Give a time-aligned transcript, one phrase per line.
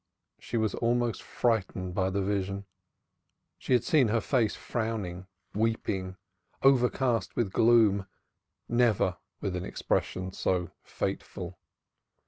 [0.39, 2.65] She was almost frightened by the vision.
[3.59, 6.17] She had seen her face frowning, weeping,
[6.63, 8.07] overcast with gloom,
[8.67, 11.59] never with an expression so fateful.